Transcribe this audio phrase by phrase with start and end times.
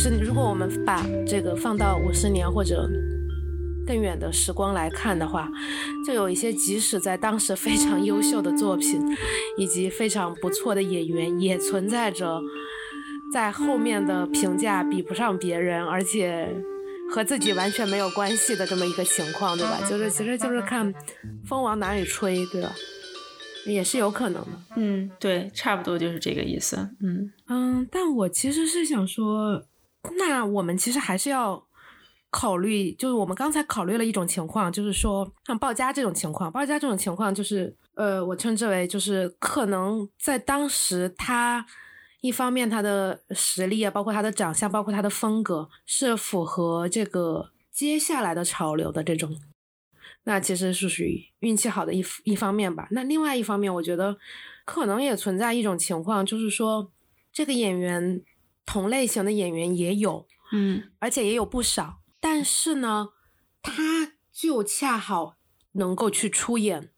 [0.00, 2.88] 十，如果我们把这个放到五十年或者
[3.84, 5.50] 更远的时光来看的话，
[6.06, 9.02] 就有一些即使在当时非常优秀的作品，
[9.56, 12.40] 以及非常不错的演员，也存在着
[13.32, 16.48] 在后面的评价比不上别人，而且
[17.10, 19.80] 和自己完全没有关系的这么一个情况，对吧？
[19.90, 20.94] 就是其实就是看
[21.44, 22.70] 风往哪里吹，对吧？
[23.66, 24.48] 也是有可能的。
[24.76, 26.76] 嗯，对，差不多就是这个意思。
[27.00, 29.64] 嗯嗯，但我其实是想说，
[30.16, 31.66] 那我们其实还是要
[32.30, 41.64] 考虑，就是我们刚才考虑了一种情况，就是说像鲍家这种情况，鲍家这种情况就是，呃，我称之为就是可能在当时他
[42.20, 49.38] 一方面他的实力啊，包括他的长相，包括他的风格是符合这个接下来的潮流的这种。
[50.24, 52.86] 那其实是属于运气好的一一方面吧。
[52.90, 54.18] 那另外一方面，我觉得
[54.66, 56.90] 可能也存在一种情况，就是说
[57.32, 58.20] 这个演员
[58.68, 63.08] 同类型的演员也有，嗯而且也有不少，但是呢，
[63.62, 65.36] 他就恰好
[65.72, 66.92] 能够去出演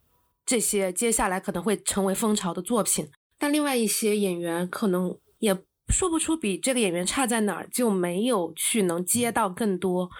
[0.45, 3.09] 这些接下来可能会成为风潮的作品。
[3.39, 10.11] 但另外一些演员可能也说不出比这个演员差在哪儿，就没有去能接到更多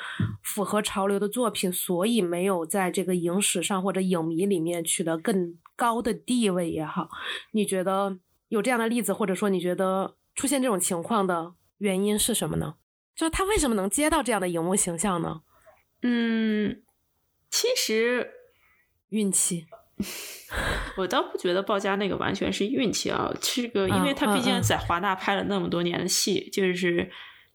[0.45, 7.09] 符合潮流的作品，所以没有在这个影史上或者影迷里面取得更高的地位也好。
[7.53, 12.75] 你觉得有这样的例子，或者说你觉得出现这种情况的原因是什么呢？
[13.15, 15.43] 就是他为什么能接到这样的荧幕形象呢？
[16.03, 16.83] 嗯，
[17.51, 18.31] 其实
[19.11, 19.67] 运气。
[20.97, 27.11] 我倒不觉得鲍家那个完全是运气啊，这个因为嗯他毕竟在华纳拍了那么多年的戏，就是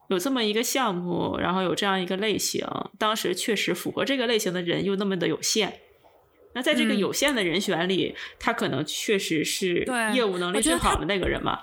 [0.09, 2.63] 有这么一个项目，然后有这样一个类型，
[2.99, 5.81] 当时确实符合这个类型的人又那么的有限。
[6.53, 11.59] 那在这个嗯有限的人选里，他可能确实是业务能力最好的那个人嘛。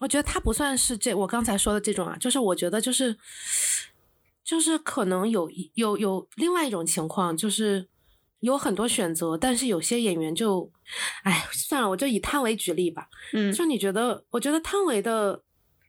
[0.00, 3.16] 我觉得他不算是这我刚才说的这种啊，就是我觉得就是
[4.44, 7.88] 就是可能有有有另外一种情况，就是
[8.40, 10.70] 有很多选择，但是有些演员就，
[11.22, 13.08] 哎，算了，我就以汤唯举例吧。
[13.32, 15.42] 嗯就你觉得，我觉得汤唯的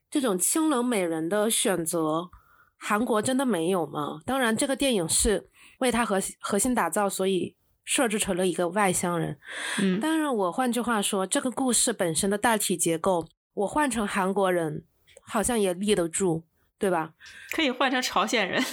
[0.10, 2.30] 这种清冷美人的选择，
[2.78, 4.22] 韩国真的没有吗？
[4.26, 9.38] 当然，这个电影是为他核核心打造，所以设置成了一个外乡人。
[9.82, 14.84] 嗯当然，我换句话说，这个故事本身的大体结构，我换成韩国人，
[15.22, 16.44] 好像也立得住，
[16.78, 17.14] 对吧？
[17.56, 18.64] 可以换成朝鲜人。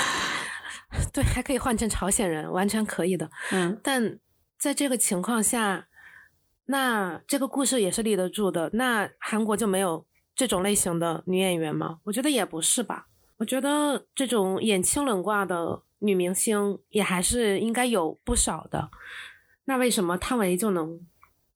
[1.12, 3.30] 对，还可以换成朝鲜人，完全可以的。
[3.52, 4.18] 嗯但
[4.58, 5.88] 在这个情况下，
[6.66, 8.68] 那这个故事也是立得住的。
[8.74, 12.00] 那韩国就没有这种类型的女演员吗？
[12.04, 13.06] 我觉得也不是吧。
[13.38, 18.90] 我觉得这种演清冷挂的女明星也还是应该有不少的。
[19.64, 21.00] 那为什么汤唯就能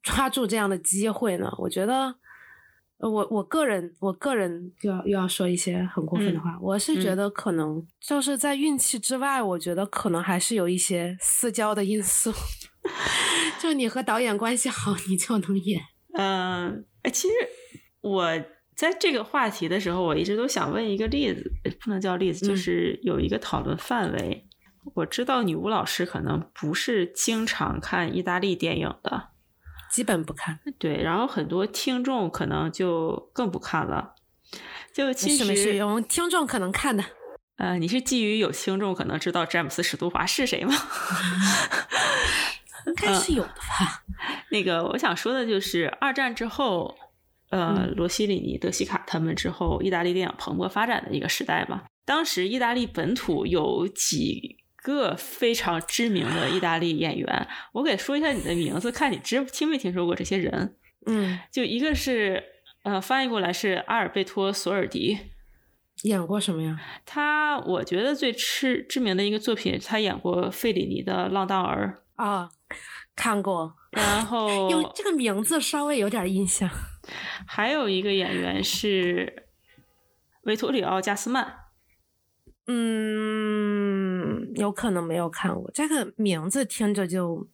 [0.04, 1.52] 抓住这样的机会呢？
[1.58, 2.14] 我觉得，
[2.98, 12.32] 呃我我个人我个人又要又要说一些很过分的话，我是觉嗯得可能就是在运气之外，我觉得可能还是有一些私交的因素。
[13.58, 15.80] 就你和导演关系好，你就能演。
[16.12, 17.34] 嗯，哎，其实
[18.02, 18.30] 我
[18.76, 24.46] 在这个话题的时候，我一直都想问一个例子，呃不能叫例子，就嗯是有一个讨论范围。
[24.94, 29.30] 我知道女巫老师可能不是经常看意大利电影的，
[29.94, 34.16] 基本不看，对，然后很多听众可能就更不看了。
[34.92, 37.04] 就没其事没事，实，我们听众可能看的。
[37.58, 40.74] 呃，你是基于有听众可能知道詹姆斯史都华是谁吗？
[42.88, 44.02] 应该是有的吧？
[44.50, 46.92] 那个我想说的就是，二战之后，
[47.50, 51.84] 呃，嗯罗西里尼、德西卡他们之后，意大利电影蓬勃发展的一个时代嘛。
[52.04, 60.76] 当时意大利本土有几个非常知名的意大利演员，我给说一下你的名字，看你知听没听说过这些人。
[61.06, 62.44] 嗯，就一个是，
[62.82, 65.18] 呃，翻译过来是阿尔贝托·索尔迪，
[66.02, 66.78] 演过什么呀？
[67.06, 72.50] 他我觉得最知知名的一个作品，他演过费里尼的《浪荡儿啊、
[73.16, 76.68] 看过，》，然 后因为这个名字稍微有点印象。
[77.46, 79.46] 还有一个演员是
[80.42, 81.60] 维托里奥·加斯曼。
[82.66, 84.13] 嗯，
[84.56, 87.48] 有可能没有看过，这个名字听着就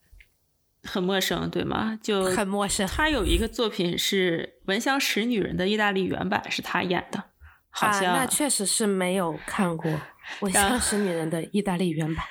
[0.83, 1.99] 很陌生，对吗？
[2.03, 2.87] 就 很陌生。
[2.87, 7.25] 他有一个作品是《闻香识女人》的意大利原版，是他演的，
[7.71, 9.91] 好啊，像、那确实是没有看过
[10.41, 12.25] 《闻香识女人》的意大利原版。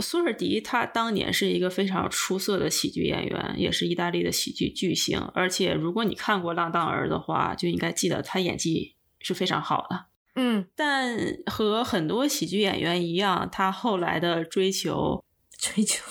[0.00, 5.18] 苏尔迪他当年是一个非常出色的喜剧演员，也是意大利的喜剧巨星。
[5.34, 10.06] 而且如果你看过《浪荡儿》的话，就应该记得他演技是非常好的。
[10.38, 15.24] 嗯，但和很多喜剧演员一样，他后来的追求
[15.58, 16.02] 追求。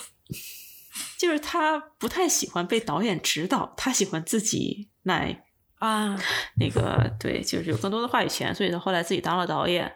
[1.18, 5.44] 就是他不太喜欢被导演指导，他喜欢自己来
[5.80, 6.16] 啊，
[6.60, 9.92] 那个对，就是有更多的话语权，所以他后来自己当了导演。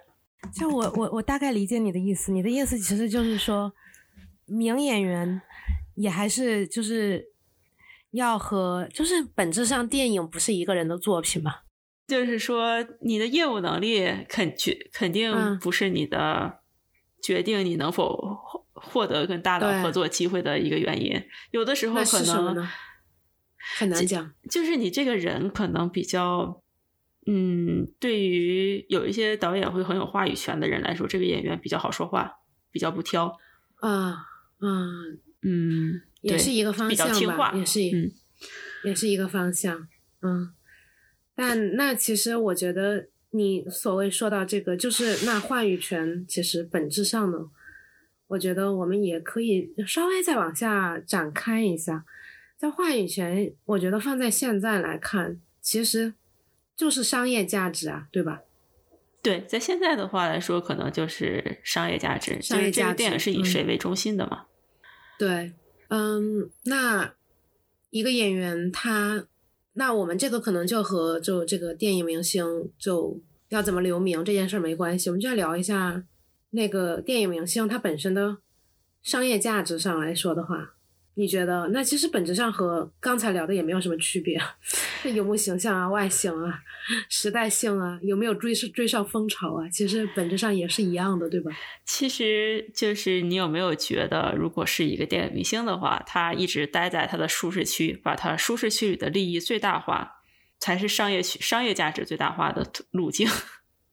[0.52, 3.73] 就我我我大概理解你的意思，你的意思其实就是说，
[4.46, 5.40] 名演员
[5.94, 7.25] 也还是就是
[8.11, 11.61] 要和就是本质上电影不是一个人的作品嘛，
[12.12, 16.59] 就是说你的业务能力肯决肯定嗯不是你的
[17.23, 21.19] 决定你能否获获得跟大佬合作机会的一个原因。
[21.53, 22.69] 有的时候可能？
[23.79, 24.31] 很难讲。
[24.50, 26.62] 就是你这个人可能比较，
[27.26, 33.38] 嗯，对于有一些导演会很有话语权的人来说，这个演员比较好说话，比较不挑。
[33.76, 34.26] 啊，
[34.61, 38.12] 嗯，嗯，也是一个方比较向吧，听话也是一、嗯
[38.85, 39.88] 也是一个方向，
[40.20, 40.53] 嗯。
[41.34, 47.50] 但那其实我觉得你所谓说到这个，就是那话语权，其实本质上呢，
[48.29, 52.05] 我觉得我们也可以稍微再往下展开一下。
[52.56, 56.14] 在话语权，我觉得放在现在来看，其实
[56.76, 58.43] 就是商业价值啊，对吧？
[59.20, 64.46] 对，在现在的话来说，可能就是商业价值，商业价值个电影是以嗯谁为中心的嘛？
[65.19, 65.52] 对，
[65.88, 67.14] 嗯，那
[67.90, 69.26] 一个演员他，
[69.74, 76.04] 那我们这个可能就和就这个电影明星就要怎么留名这件事没关系，我们就要聊一下
[76.50, 78.38] 那个电影明星它本身的
[79.02, 80.74] 商业价值上来说的话，
[81.14, 84.41] 你觉得那其实本质上和刚才聊的也没有什么区别，
[85.05, 86.61] 那 有幕形象啊、外形啊、
[87.11, 91.50] 时代性啊，有没有追追上风潮啊，其实本质上也是一样的，对吧？
[91.85, 100.23] 其实就是你有没有觉得，如果是一个电影明星的话，他一直待在他的舒适区，把他舒适区里的利益最大化，
[100.59, 103.29] 才是商业区商业价值最大化的路径。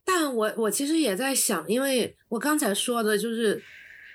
[0.06, 3.62] 但我我其实也在想，因为我刚才说的就是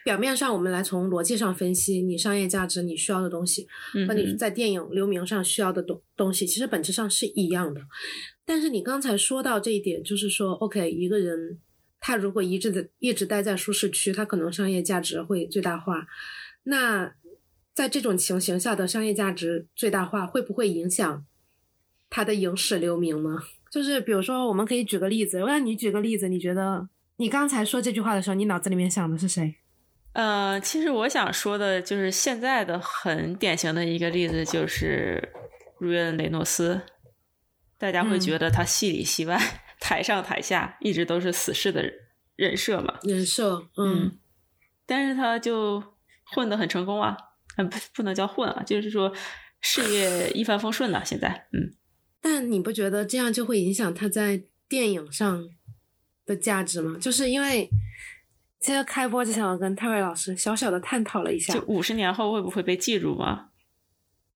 [0.04, 7.80] 表面上我们来从逻辑上分析你商业价值你需要的东西嗯和你在电影留名上需要的东东西，其实本质上是一样的。
[8.44, 11.58] 但是你刚才说到这一点，就是说，OK，一个人
[11.98, 16.06] 他如果一直的一直待在舒适区，他可能商业价值会最大化。
[16.64, 17.14] 那
[17.72, 21.24] 在这种情形下的商业价值最大化，会不会影响
[22.10, 23.38] 他的影史留名呢？
[23.70, 29.56] 就是比如说，我们可以举个例子，我让你举个例子，你觉得你刚才说这句话的时候，你脑子里面想的是谁？
[30.14, 35.32] 呃，其实我想说的就是现在的很典型的一个例子，就是
[35.78, 36.80] 瑞恩·雷诺斯。
[37.76, 39.38] 大家会嗯觉得他戏里戏外、
[39.80, 41.82] 台上台下一直都是死侍的
[42.36, 44.16] 人设嘛，人设，嗯
[44.86, 45.82] 但是他就
[46.24, 47.16] 混得很成功啊，
[47.56, 49.12] 嗯，不不能叫混啊，就是说
[49.60, 51.74] 事业一帆风顺呐、现在，嗯，
[52.22, 55.48] 但你不觉得这样就会影响他在电影上
[56.24, 56.96] 的价值吗？
[57.00, 57.68] 就是因为
[58.64, 63.50] 其实开播之前，我跟泰瑞老师小小的探讨了一下就，五十年后会不会被记住吗？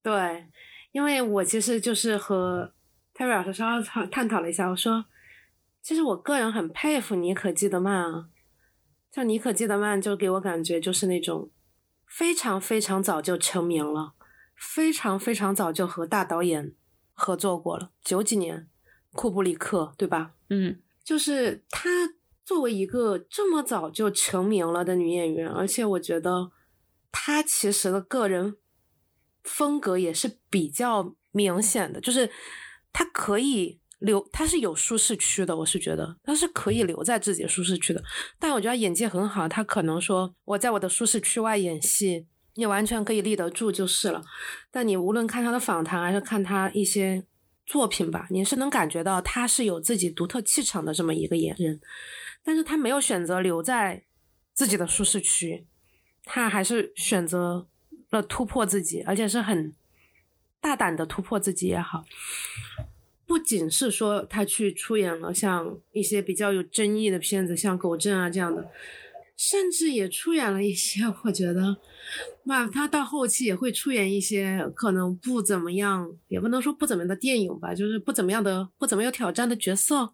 [0.03, 0.47] 对，
[0.93, 2.75] 因为我其实就是和
[3.15, 5.07] 泰瑞老师稍微探探讨了一下，我说，
[5.81, 8.29] 其实我个人很佩服妮可基德曼啊，
[9.11, 11.51] 像妮可基德曼就给我感觉就是那种
[12.07, 14.13] 非常非常早就成名了，
[14.55, 16.75] 非常非常早就和大导演
[17.15, 18.69] 合作过了，九几年
[19.13, 20.33] 库布里克对吧？
[20.51, 21.89] 嗯，就是她
[22.49, 26.51] 作为一个这么早就成名了的女演员，而且我觉得
[27.13, 28.57] 她其实的个人
[29.45, 32.31] 风格也是比较明显的，就是
[32.91, 38.03] 她可以留，她是有舒适区的，我是觉得她是可以留在自己舒适区的。
[38.39, 44.23] 但我觉得演技很好，她可能说我在我的舒适区外演戏，你完全可以立得住就是了。
[44.71, 47.27] 但你无论看她的访谈，还是看她一些
[47.67, 51.79] 作品吧，你是能感觉到她是有自己独特气场的这么一个演员，
[52.49, 54.05] 但是他没有选择留在
[54.55, 55.67] 自己的舒适区，
[56.25, 57.67] 他还是选择
[58.09, 59.75] 了突破自己，而且是很
[60.59, 62.07] 大胆的突破自己也好。
[63.27, 68.71] 不仅是说他去出演了像一些比较有争议的片子，像《狗镇》啊这样的，
[69.39, 71.77] 甚至也出演了一些我觉得，
[72.43, 80.05] 那他到后期也会出演一些可能不怎么样，也不能说不怎么样的电影吧，就是不怎么样的、不怎么有挑战的角色，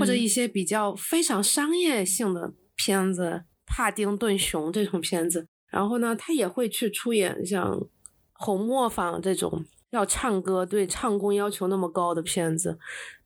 [0.00, 5.46] 或者嗯一些比较非常商业性的片子，帕丁顿熊这种片子。
[5.68, 7.76] 然后呢，他也会去出演像
[8.32, 12.78] 《红磨坊》这种要唱歌、对唱功要求那么高的片子。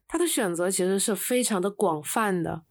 [0.09, 2.63] 他的选择其实是非常的广泛的，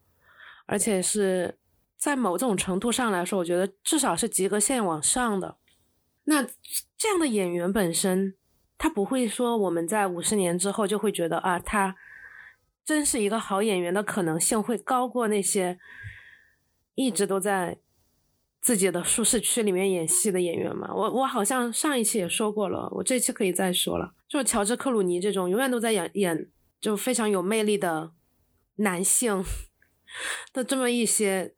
[0.66, 1.58] 而且是
[2.06, 5.58] 在某种程度上来说，我觉得至少是及格线往上的。
[6.26, 6.44] 那
[6.96, 8.36] 这样的演员本身，
[8.78, 11.96] 他不会说我们在五十年之后就会觉得啊，他
[12.84, 15.80] 真是一个好演员的可能性会高过那些
[16.94, 17.80] 一直都在
[18.62, 20.94] 自己的舒适区里面演戏的演员嘛。
[20.94, 28.12] 我我好像上一期也说过了，我这期可以再说了，就乔治克鲁尼这种永远都在演演就非常有魅力的
[28.76, 29.44] 男性
[30.54, 31.56] 的这么一些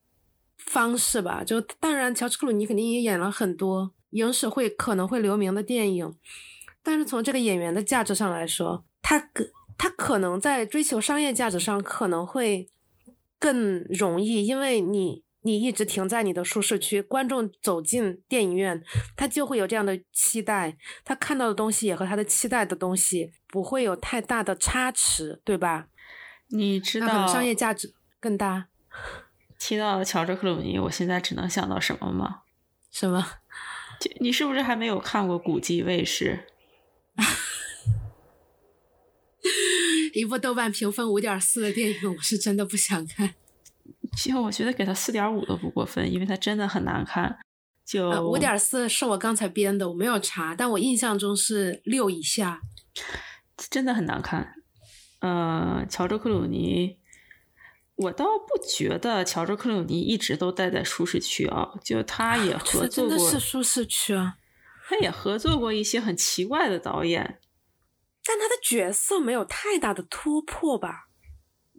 [0.67, 1.43] 方式吧。
[1.43, 6.15] 就当然，乔治克鲁尼肯定也演了很多影史会可能会留名的电影，
[6.83, 12.69] 但是从这个演员的价值上来说，他可他可能在追求商业价值上可能会
[13.39, 15.25] 更容易，因为你。
[15.43, 18.83] 你一直停在你的舒适区，观众走进电影院，
[19.15, 25.87] 他就会有这样的期待，他看到的东西也和他的期待的东西不会有太大的差池，对吧？
[26.49, 28.67] 你知道商业价值更大。
[29.67, 32.43] 提到乔治克鲁尼，我现在只能想到什么吗？
[32.89, 33.33] 什么？
[34.21, 36.47] 你是不是还没有看过《古迹卫士》？
[40.13, 43.33] 一部豆瓣评分五点四的电影，我是真的不想看。
[44.15, 47.37] 其实我觉得给他四点五都不过分，因为他真的很难看。
[47.83, 52.61] 就五点四是我刚才编的，我没有查，但我印象中是六以下。
[53.69, 54.53] 真的很难看。
[55.19, 56.97] 呃，乔治克鲁尼，
[57.97, 64.35] 我倒不觉得乔治克鲁尼一直都待在舒适区啊，就他也合作过，是舒适区啊。
[64.89, 67.39] 他也合作过一些很奇怪的导演，
[68.25, 71.07] 但他的角色没有太大的突破吧。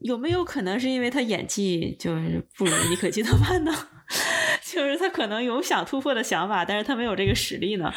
[0.02, 3.72] 有没有可能是因为他演技就是不如尼可基德曼呢？
[4.62, 7.92] 就是他可能有想突破的想法，但是他没有这个实力呢？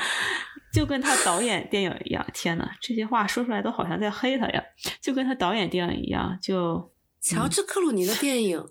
[0.74, 2.26] 就跟他导演电影一样。
[2.34, 4.64] 天呐，这些话说出来都好像在黑他呀！
[5.02, 6.91] 就跟他导演电影一样，就
[7.22, 8.68] 乔治克鲁尼的电影，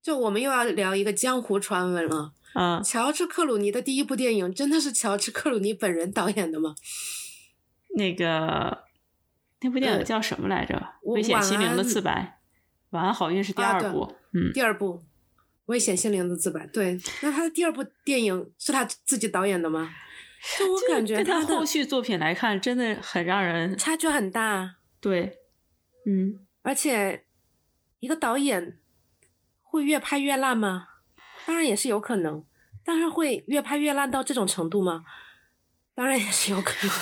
[0.00, 2.32] 就我们又要聊一个江湖传闻了。
[2.54, 6.74] 嗯，乔治克鲁尼的第一部电影真的是乔治克鲁尼本人导演的吗？
[7.96, 8.84] 那个
[9.60, 10.94] 那部电影叫什么来着？
[11.02, 12.40] 危险心灵的自白。
[12.90, 15.02] 晚安，好运是第二部，嗯，第二部
[15.66, 16.66] 危险心灵的自白。
[16.68, 19.90] 对，那他的第二部电影是他自己导演的吗？
[20.58, 24.76] 就我感觉他后续作品来看，真的很让人差距很大。
[25.00, 25.38] 对，
[26.06, 27.24] 嗯，而且
[28.00, 28.78] 一个导演
[29.62, 30.88] 会越拍越烂吗？
[31.46, 32.44] 当然也是有可能，
[32.84, 35.04] 但是会越拍越烂到这种程度吗？
[35.94, 36.96] 当然也是有可能。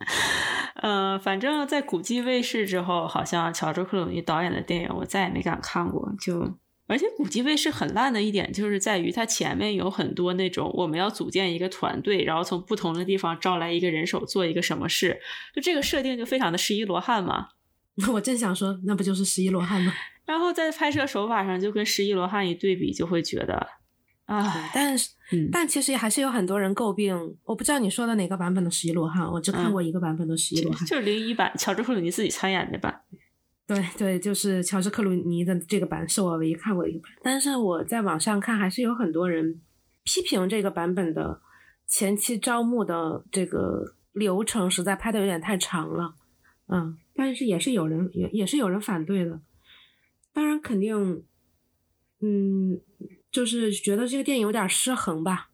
[0.76, 6.12] 呃，反正，在古迹卫视之后，好像乔治克鲁尼导演的电影我再也没敢看过。
[6.20, 6.56] 就
[6.86, 15.20] 而且古迹卫视很烂的一点，就是在于它前面有很多那种我们要组建一个团队，然后从不同的地方招来一个人手做一个什么事，
[15.54, 17.48] 就这个设定就非常的十一罗汉嘛。
[18.12, 19.92] 我正想说，那不就是十一罗汉吗？
[20.24, 23.66] 然后在拍摄手法上就跟十一罗汉一对比，就会觉得。
[24.26, 25.10] 啊，但是，
[25.50, 27.16] 但其实还是有很多人诟病。
[27.44, 33.00] 我不知道你说的哪个版本的十一罗汉，我只看过一个版本的十一罗汉，就是零一版，乔治克鲁尼自己参演的版。
[33.66, 37.10] 对对，就是乔治克鲁尼的这个版是我唯一看过的一个版。
[37.22, 39.60] 但是我在网上看，还是有很多人
[40.04, 41.40] 批评这个版本的
[41.86, 46.14] 前期招募的这个流程实在拍的有点太长了。
[46.68, 49.40] 嗯，但是也是有人也也是有人反对的。
[50.32, 51.24] 当然，肯定，
[52.20, 52.80] 嗯。
[53.30, 55.50] 就是觉得这个电影有点失衡吧，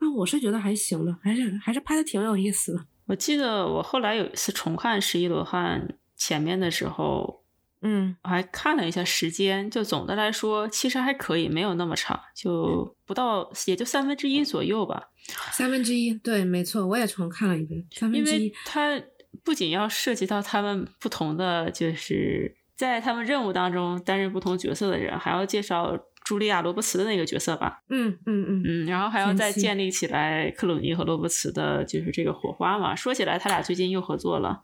[0.00, 2.86] 但我是觉得还行的，还是还是拍的挺有意思的。
[3.04, 7.44] 我记得我后来有一次重看《十一罗汉》前面的时候，
[7.82, 15.10] 嗯，我还看了一下时间，就总的来说其实还可以，没有那么长，就不到也就三分之一左右吧。
[15.52, 17.86] 三分之一，对，没错，我也重看了一遍。
[17.92, 18.98] 三分之一，它
[19.44, 25.98] 不仅要涉及到他们不同的，就是在他们任务当中担任不同角色的人，还要介绍。
[26.24, 32.94] 茱莉亚·罗伯茨的那个角色吧，嗯嗯嗯嗯，然后还要再建立起来克鲁尼和罗伯茨的，就是这个火花嘛。
[32.94, 34.62] 说起来，他俩最近又合作了，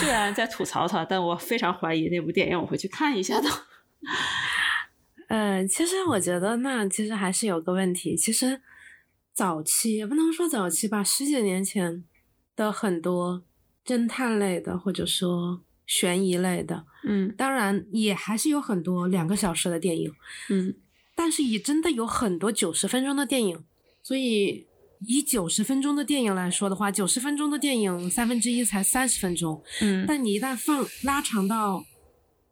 [0.00, 3.48] 虽然在吐槽他，但我非常怀疑那部电影我会去看一下的。
[5.30, 8.60] 嗯，其实我觉得那其实还是有个问题，其实
[9.32, 12.02] 早期也不能说早期吧，十几年前
[12.56, 13.44] 的很多
[13.84, 15.62] 侦探类的，或者说。
[15.86, 20.10] 悬疑类的，嗯，当然也还是有很多两个小时的电影，
[20.48, 20.74] 嗯，
[21.14, 23.62] 但是也真的有很多九十分钟的电影，
[24.02, 24.66] 所以
[25.00, 31.84] 以九十分钟的电影来说的话，九十分钟的电影三分之一才三十分钟，嗯，但你一旦放拉长到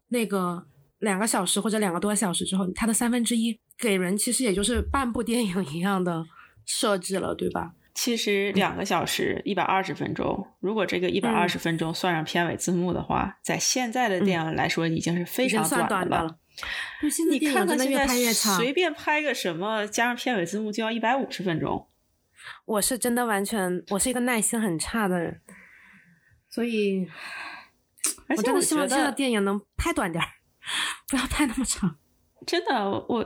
[0.08, 0.66] 那个
[0.98, 6.22] 两个小时或者两个多小时之后，它的三分之一给人其实也就是半部电影一样的
[6.66, 7.72] 设置了，对吧？
[7.94, 16.38] 其实两个小时一百二十分钟，如果这个一百二十分钟算上片尾字幕的话，在现在的电影来说已经是非常短的了。
[17.30, 21.88] 你看看现在随便拍个什么，加上片尾字幕就要一百五十分钟。
[22.64, 25.40] 我是真的完全，我是一个耐心很差的人，
[26.50, 27.08] 所以，
[28.28, 30.28] 我真的希望这个电影能拍短点儿，
[31.08, 31.98] 不要拍那么长。
[32.46, 33.24] 真的，我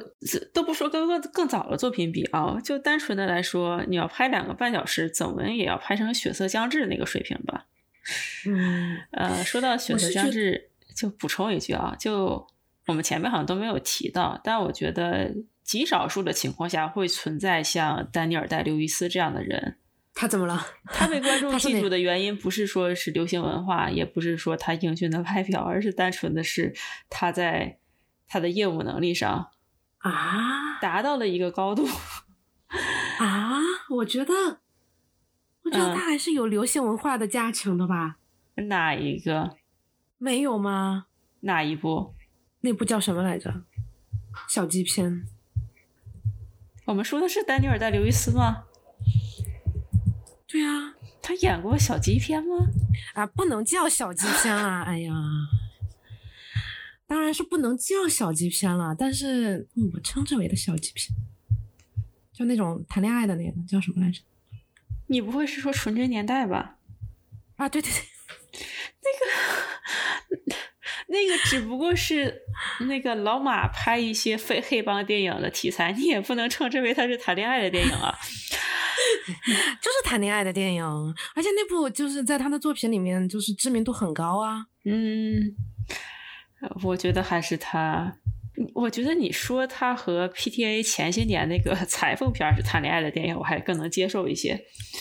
[0.52, 7.66] 都不说跟更更早的作品比啊，就单纯的来说，你要拍两个半小时，怎么也要拍成《血色将至》那个水平吧？
[8.46, 10.70] 嗯，呃，说到《血色将至》，
[11.00, 12.46] 就补充一句啊，就
[12.86, 19.78] 我们前面好像都没有提到，但我觉得极少数的情况下会存在像丹尼尔戴刘易斯这样的人。
[20.14, 20.66] 他怎么了？
[20.86, 26.72] 他被观 众记住的原因不是说是流行文化，也不是说他英俊的外表，而是单纯的是
[27.10, 27.78] 他在
[28.26, 29.50] 他的业务能力上
[29.98, 31.86] 啊达到了一个高度。
[33.18, 33.60] 啊！
[33.90, 34.32] 我觉得，
[35.62, 38.16] 我觉得嗯他还是有流行文化的加成的吧？
[38.56, 39.56] 哪一个？
[40.18, 41.06] 没有吗？
[41.40, 42.14] 哪一部？
[42.60, 43.62] 那部叫什么来着？
[44.48, 45.26] 小鸡片。
[46.84, 48.64] 我们说的是丹尼尔戴刘易斯吗？
[50.46, 52.66] 对啊，他演过小鸡片吗？
[53.14, 54.82] 啊，不能叫小鸡片啊！
[54.82, 55.14] 哎呀，
[57.06, 61.16] 当然是不能叫小鸡片了，但是嗯我称之为的小鸡片，
[62.32, 64.20] 就那种谈恋爱的那个叫什么来着？
[65.08, 66.78] 你不会是说《纯真年代》吧？
[67.56, 68.60] 啊，对对对，
[69.02, 70.56] 那个
[71.08, 72.42] 那个只不过是
[72.88, 78.12] 那个老马拍一些非黑帮电影的题材，你也不能称之为他是谈恋爱的电影啊。
[79.26, 80.84] 就是谈恋爱的电影，
[81.34, 84.66] 而且那部就是在他的作品里面就是知名度很高啊。
[84.84, 85.54] 嗯，
[86.82, 88.16] 我觉得还是他。
[88.74, 94.58] 我觉得你说他和 PTA 前些年那个 裁缝片是谈恋爱的电影，我还更能接受一些。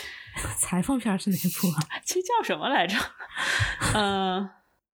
[0.59, 2.01] 裁缝片是哪部啊？
[2.05, 2.97] 这叫什么来着？
[3.93, 4.49] 嗯、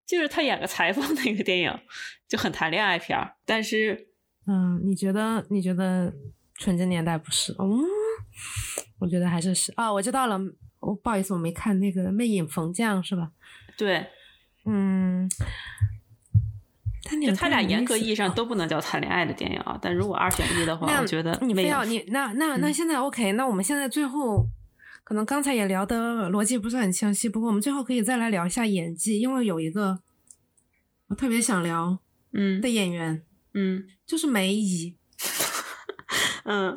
[0.06, 1.80] 就是他演个裁缝那个电影，
[2.28, 3.34] 就很谈恋爱片儿。
[3.46, 4.10] 但是
[4.46, 5.44] 嗯，你觉得？
[5.50, 6.12] 你觉得
[6.56, 7.54] 《纯真年代》不是？
[7.54, 7.82] 嗯，
[9.00, 10.40] 我觉得还是是啊，我知道了。
[10.80, 13.32] 我、不好意思，我没看那个《魅影逢将》是吧？
[13.76, 14.06] 对，
[14.66, 15.28] 嗯，
[17.36, 18.46] 他俩严格意义上都。
[18.46, 19.80] 不能叫谈恋爱的电影啊。
[19.82, 24.46] 但如果二选一的话，那我觉得你非要你那那那嗯现在 OK，、那我们现在最后
[25.06, 30.00] 可能刚才也聊的逻辑不是很清晰，不过我们最后可以再来聊一下演技，因为有一个
[31.08, 31.98] 我特别想聊
[32.34, 34.98] 嗯的演员嗯就是梅姨，
[36.44, 36.76] 嗯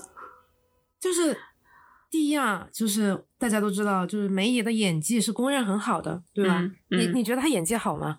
[1.00, 1.36] 就是
[2.08, 6.60] 第一啊，就是大家都知道，就是梅姨的演技是公认很好的，对吧？
[6.60, 8.18] 嗯你嗯你觉得她演技好吗？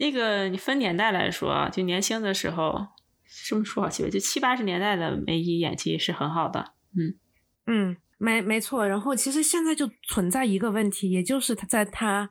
[0.00, 2.86] 那个你分年代来说啊，就年轻的时候，
[3.46, 6.72] 这么说好奇怪，就七八十年代的梅姨演技是很好的。
[6.96, 7.14] 嗯
[7.66, 8.88] 嗯，没没错。
[8.88, 12.30] 然后其实现在就存在一个问题，也就是他在他，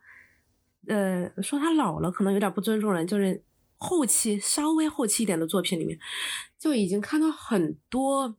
[0.88, 3.44] 呃，说他老了可能有点不尊重人，就是
[3.78, 6.00] 后期稍微后期一点的作品里面，
[6.58, 8.36] 就已经看到很多，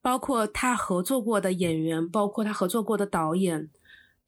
[0.00, 3.68] 包括他合作过的演员，包括他合作过的导演，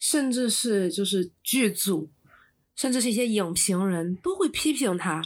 [0.01, 2.11] 甚至是就是剧组，
[2.81, 5.21] 甚至是一些影评人都会批评他，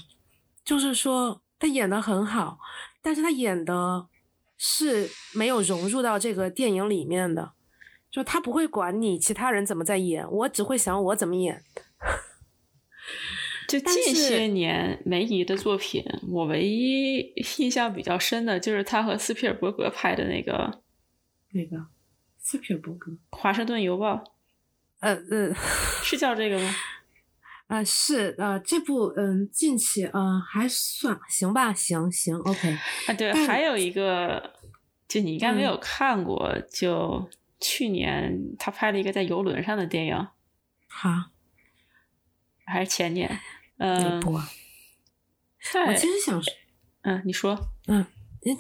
[0.64, 2.59] 就是说他演的很好，
[3.01, 4.09] 但是他演的
[4.57, 7.53] 是没有融入到这个电影里面的，
[8.11, 11.62] 就他不会管你其他人怎么在演，我只会想我怎么演。
[13.69, 20.83] 就近些年梅姨的作品，我唯一印象比较深的就是她和斯皮尔伯格拍的那个
[21.53, 21.87] 那个
[22.37, 24.17] 斯皮尔伯格，《华盛顿邮报》，
[24.99, 25.55] 呃呃
[26.03, 26.75] 是叫这个吗？
[27.66, 32.77] 呃是呃这部嗯、近期嗯、还算行吧，行行 OK
[33.09, 34.53] 啊，对，还有一个，
[35.09, 37.29] 就你应该没嗯有看过，就
[37.61, 40.29] 去年他拍了一个在游轮上的电影，
[40.88, 41.11] 好
[42.66, 43.29] 还是前年？
[43.79, 46.53] 哪嗯，我其实想说，
[47.03, 48.07] 嗯，你说，嗯。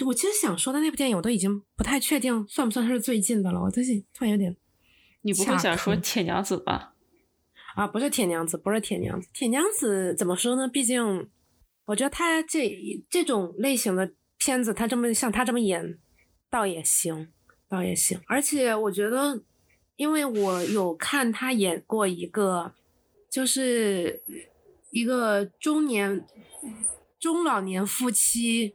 [0.06, 3.60] 我其实想说的那部电影，我都已经不太确定算不算是最近的了。
[3.60, 4.56] 我最近突然有点
[5.20, 6.93] 你不会想说铁娘子吧？
[7.74, 9.28] 啊，不是铁娘子，不是铁娘子。
[9.32, 10.68] 铁娘子怎么说呢？
[10.68, 11.28] 毕竟，
[11.86, 15.98] 我觉得他这这种类型的片子，他这么像他这么演，
[16.48, 17.28] 倒也行，
[17.68, 18.20] 倒也行。
[18.26, 19.42] 而且我觉得，
[19.96, 22.72] 因为我有看他演过一个，
[23.28, 24.22] 就是
[24.90, 26.24] 一个中年
[27.18, 28.74] 中老年夫妻，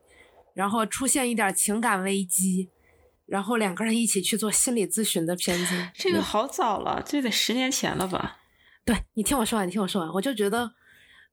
[0.53, 2.69] 然后出现一点情感危机，
[3.25, 5.89] 然后两个人一起去做心理咨询的片子。
[5.93, 8.38] 这个好早了，这得十年前了吧？
[8.89, 10.71] 对你听我说完，你听我说完，我就觉得，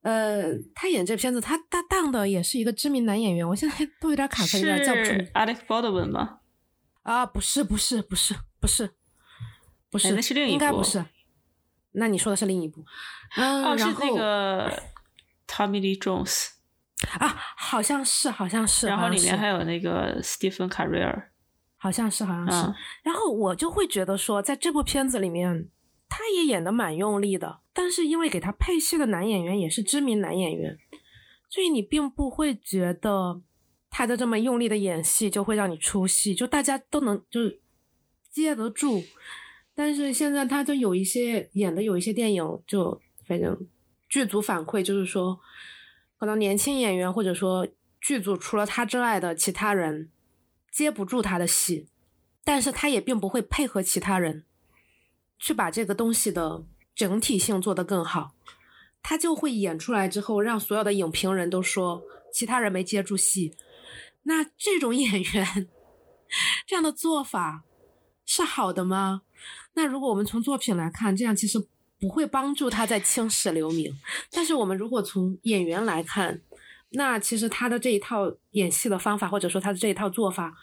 [0.03, 6.40] 呃，他演这片子，他搭档的也是一个知名男演员，我现在都有点卡壳，有点叫不出是 Alex Baldwin 吗？
[7.03, 8.90] 啊，不是，不是，不是，不是，
[9.90, 11.03] 不是，哎那是另一部应该不是。
[11.92, 12.85] 那你说的是另一部，
[13.38, 14.83] 嗯，哦，是然后那个
[15.49, 16.49] Tommy Lee Jones，
[17.19, 21.29] 啊，好像是，好像是，然后里面还有那个 Stephen Carell，
[21.79, 22.66] 好像是，好像是。
[22.66, 25.71] 嗯然后我就会觉得说，在这部片子里面，
[26.09, 30.79] 他也演的蛮用力的，但是因为给他配戏的男演员也是知名男演员，
[31.49, 33.42] 所以你并不会觉得
[33.90, 37.61] 他的这么用力的演戏就会让你出戏，就大家都能就是
[38.31, 39.03] 接得住。
[39.75, 43.69] 但是现在他就有一些演的有一些电影，就反正
[44.09, 45.38] 剧组反馈就是说，
[46.19, 47.69] 可能年轻演员或者说
[48.01, 50.11] 剧组除了他之外的其他人
[50.71, 51.88] 接不住他的戏，
[52.42, 54.47] 但是他也并不会配合其他人
[55.38, 58.33] 去把这个东西的整体性做得更好，
[59.03, 63.55] 他就会演出来之后让所有的影评人都说其他人没接住戏。
[64.25, 65.68] 那这种演员
[66.66, 67.64] 这样的做法
[68.25, 69.22] 是好的吗？
[69.75, 71.64] 那如果我们从作品来看，这样其实
[72.01, 73.96] 不会帮助他在青史留名。
[74.33, 76.42] 但是我们如果从演员来看，
[76.90, 80.57] 那其实他的这一套演戏的方法，或者说他的这一套做法，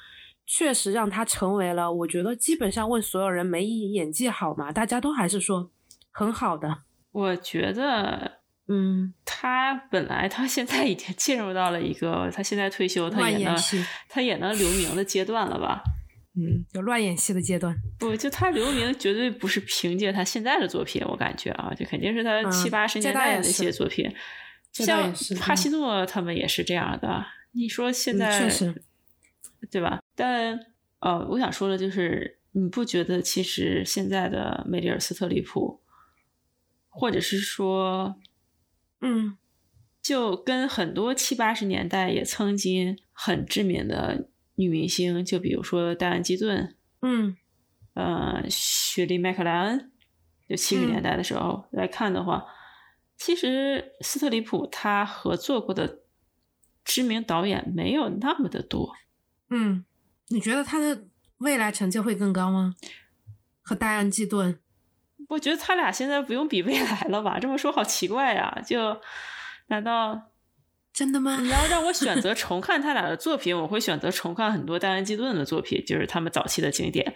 [0.45, 4.71] 确实让他成为了，我觉得基本上问所有人没演技好吗？
[4.71, 5.71] 大家都还是说
[6.11, 6.83] 很好的。
[7.11, 13.57] 我觉得，嗯，他本来他现在已经进入到了一个他现在退休，他也能
[14.09, 15.83] 他也能留名的阶段了吧？
[16.35, 17.75] 嗯，有乱演戏的阶段。
[17.99, 24.11] 不，就他留名绝对不是凭借他现在的作品，我感觉啊，就肯定是他七八十年代的那些作品。
[24.71, 27.23] 像帕西诺他们也是这样的。
[27.51, 28.83] 你说现在确实，
[29.69, 30.01] 对吧？
[30.15, 30.59] 但
[30.99, 35.81] 呃，我想说的就是，你不觉得其实现在的梅丽尔·斯特里普，
[36.89, 38.15] 或者是说，
[39.01, 39.37] 嗯，
[40.01, 44.29] 就跟很多七八十年代也曾经很知名的。
[44.55, 47.35] 女明星，就比如说戴安·基顿，嗯，
[47.95, 49.91] 呃，雪莉·麦克莱恩，
[50.47, 52.45] 就七十年代的时候来看的话，
[53.17, 56.01] 其实斯特里普他合作过的
[56.85, 58.93] 知名导演没有那么的多。
[59.49, 59.83] 嗯，
[60.29, 61.05] 你觉得他的
[61.37, 62.75] 未来成就会更高吗？
[63.61, 64.59] 和戴安·基顿？
[65.29, 67.39] 我觉得他俩现在不用比未来了吧？
[67.39, 68.61] 这么说好奇怪呀！
[68.65, 68.99] 就
[69.67, 70.31] 难道？
[70.93, 71.39] 真的吗？
[71.41, 77.15] 你要让我选择重看他俩的作品，我会选择重看很多戴安·基顿的作品，就是他们早期的经典。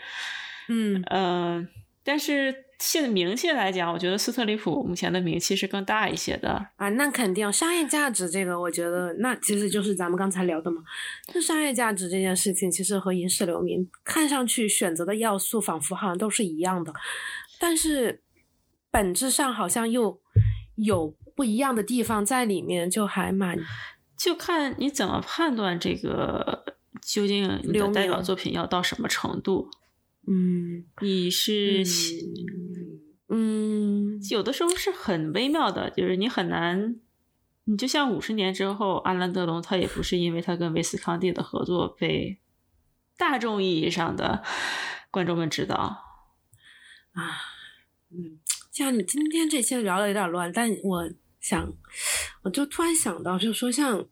[0.67, 1.67] 嗯嗯，
[2.03, 6.89] 但是现名气来讲，我觉得斯特里普目前的名气是更大一些的啊。
[6.89, 10.81] 那肯定商业价值这个，我觉得那其实就是咱们刚才聊的嘛。
[11.33, 16.93] 就商业价值这件事情，其实和影史留名看上去选择的要素仿佛好像都是一样的，
[17.59, 18.21] 但是
[18.91, 20.19] 本质上好像又
[20.75, 21.15] 有。
[21.37, 23.55] 不一样的地方在里面，就还蛮，
[24.17, 26.65] 就看你怎么判断这个
[26.99, 29.69] 究竟你的代表作品要到什么程度。
[30.25, 31.85] 嗯，你是，嗯，
[34.29, 36.95] 有的时候是很微妙的，就是你很难，
[37.65, 42.39] 你就像五十年之后，阿兰德隆他也不是因为他跟维斯康蒂的合作被
[43.17, 44.43] 大众意义上的
[45.11, 45.75] 观众们知道
[47.13, 47.31] 啊，
[48.11, 48.39] 嗯，
[48.71, 51.09] 像你今天这些聊的有点乱，但我。
[51.39, 51.71] 想，
[52.41, 54.05] 我就突然想到，就是说像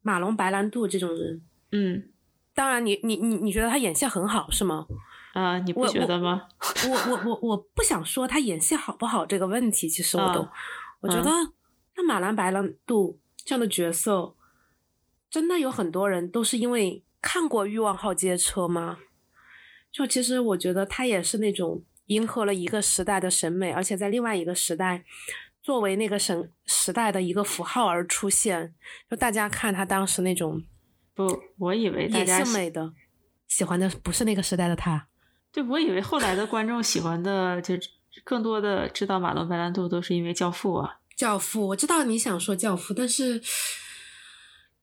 [0.00, 2.08] 马龙白兰度这种人，嗯，
[2.54, 4.86] 当然你你你你觉得他演戏很好是吗？
[5.32, 6.48] 啊，你不觉得吗？
[6.88, 10.48] 我我我我不想说他演戏好不好这个问题，其实我都，
[11.00, 11.30] 我觉得
[11.96, 14.34] 那马兰白兰度这样的角色，
[15.30, 18.98] 真的有很多人都是因为看过《欲望号街车》吗？
[19.90, 25.04] 就其实我觉得他也是那种迎合了一个时代的审美，而且在另外一个时代。
[25.60, 28.74] 作为那个时时代的一个符号而出现，
[29.10, 30.64] 就大家看他当时那种
[31.14, 32.90] 不，我以为大家美的
[33.46, 35.08] 喜欢的不是那个时代的他，
[35.52, 37.74] 对，我以为后来的观众喜欢的就
[38.24, 43.40] 更多的知道马龙白兰度都是因为教父啊，教父，我知道你想说教父，但是，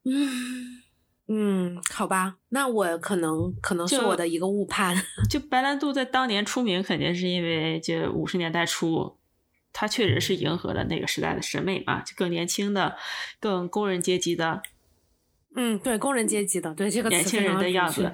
[0.04, 0.82] 嗯
[1.28, 4.96] 嗯，好吧，那我可能可能是我的一个误判，
[5.30, 9.18] 就白兰度在当年出名，肯定是因为就五十年代初。
[9.78, 12.96] 他确实是迎合了那个时代的审美嘛，就更年轻的、
[13.38, 14.62] 更工人阶级的，
[15.54, 18.10] 嗯，对，工人阶级的，对这个年轻人的样子，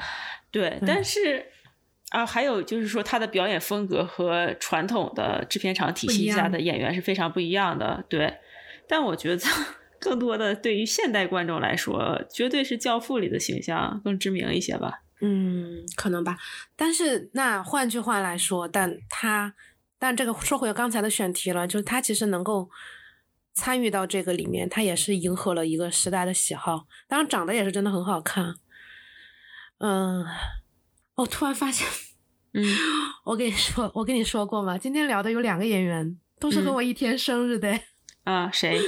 [0.50, 0.80] 对。
[0.84, 1.46] 但是
[2.12, 8.38] 啊，还有就是说，他的表演风格和传统的制片厂体系下的演员是非常不一样的，对。
[8.88, 9.42] 但我觉得，
[9.98, 15.02] 更多的对于现代观众来说，绝对是《教父》里的形象更知名一些吧。
[15.20, 16.36] 嗯，可能吧。
[16.76, 19.54] 但是那换句话来说，但他。
[19.98, 22.68] 但这个说回刚才的选题了，就是他其实能够
[23.54, 26.88] 参与到这个里面，他也是迎合了一个时代的喜好。
[27.06, 28.56] 当然，长得也是真的很好看。
[29.78, 30.26] 嗯，
[31.16, 31.86] 我突然发现，
[32.54, 32.64] 嗯，
[33.24, 34.78] 我跟你说，我跟你说过吗？
[34.78, 37.80] 今天聊的有两个演员都是和我一天生日的。
[38.24, 38.80] 啊，谁？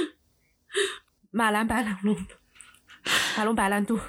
[1.31, 2.15] 马兰白兰度，
[3.37, 3.99] 马龙白兰度。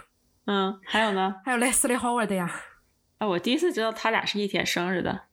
[0.47, 1.35] 嗯，还有呢？
[1.45, 2.49] 还有莱斯利·霍尔的呀。
[3.19, 5.25] 啊，我第一次知道他俩是一天生日的。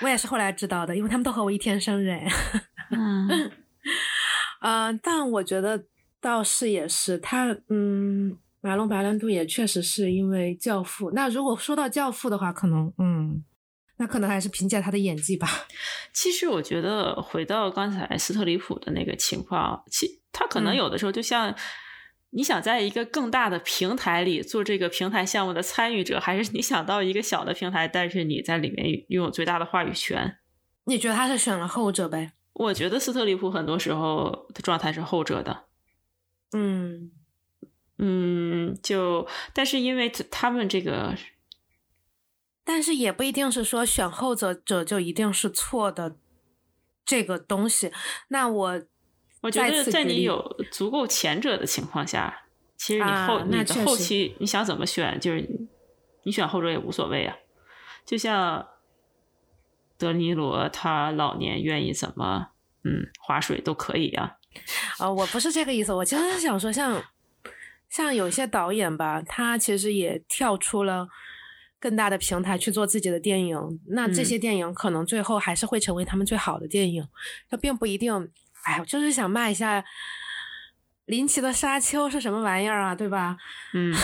[0.00, 2.10] 我也是后来知道的，因为他们都和我一天生日。
[2.90, 3.52] 嗯，
[4.60, 5.84] 呃，但我觉得
[6.20, 11.12] 倒是也是他，嗯，马龙白兰度也确实是因为教父。
[11.12, 13.44] 那如果说到教父的话，可能，嗯，
[13.98, 15.48] 那可能还是凭借他的演技吧。
[16.12, 20.20] 其实我觉得回到刚才斯特里普的那个情况，其。
[20.38, 21.54] 他可能嗯有的时候就像
[22.28, 30.36] 你想在一个更大的平台里做这个平台项目的参与者，还是你想到一个小的平台，但是你在里面拥有最大的话语权？
[30.84, 32.32] 你觉得他是选了后者呗？
[32.52, 35.64] 我觉得斯特里普很多时候的状态是后者的。
[36.52, 37.12] 嗯，
[37.98, 41.16] 嗯，就但是因为他他们这个
[42.64, 46.16] 但是也不一定是说选后者者就一定是错的
[47.04, 47.92] 这个东西。
[48.28, 48.82] 那我
[49.42, 52.42] 我觉得在你有足够前者的情况下，
[52.76, 55.48] 其实你啊后、你的那后期你想怎么选，就是
[56.24, 57.36] 你选后者也无所谓啊。
[58.04, 58.66] 就像
[59.96, 62.48] 德尼罗他老年愿意怎么
[62.84, 64.36] 嗯划水都可以啊。
[64.98, 67.00] 啊、我不是这个意思，我其实是想说像，
[67.88, 71.08] 像有些导演吧，他其实也跳出了
[71.78, 77.06] 更大的平台去做自己的电影，那这嗯些电影可能最后还是会成为他们最好的电影，
[77.48, 78.30] 它并不一定。
[78.64, 79.84] 哎，我就是想骂一下
[81.04, 83.36] 林奇的《沙丘》是什么玩意儿啊，对吧？
[83.74, 83.94] 嗯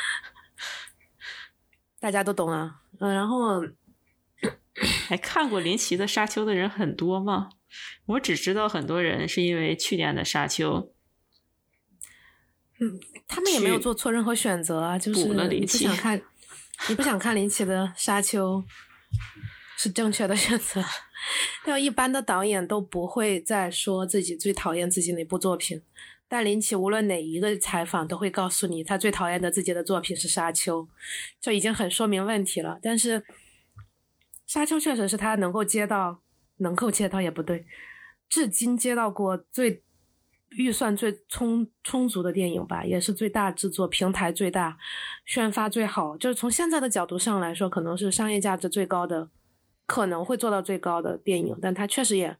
[2.00, 2.80] 大家都懂啊。
[2.98, 3.62] 嗯，然后
[5.06, 7.50] 还看过林奇的《沙丘》的人很多吗？
[8.06, 10.91] 我只知道很多人是因为去年的《沙丘
[13.26, 16.22] 他们也没有做错任何选择啊，就是你不想看，
[16.88, 18.58] 你不想看林奇的《沙丘》
[19.76, 20.82] 是正确的选择。
[21.64, 25.80] 但一般的导演都不会再说自己最讨厌自己哪部作品，
[26.28, 30.82] 但林奇无论哪一个采访都会告诉你，他最讨厌的自己的作品是《沙丘》，
[31.40, 32.78] 就已经很说明问题了。
[32.82, 33.20] 但是
[34.46, 36.22] 《沙丘》确实是他能够接到，
[36.56, 37.64] 能够接到也不对，
[38.28, 39.84] 至今接到过最
[40.56, 44.78] 预算最充充足的电影吧，也是最大制作、平台最大、
[45.24, 49.30] 宣发最好，就是从现在的角度上来说，可能是商业价值最高的，
[49.86, 52.36] 可能会做到最高的电影，但他确实也，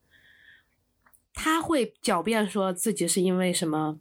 [1.32, 3.98] 他会狡辩说自己是因为什么，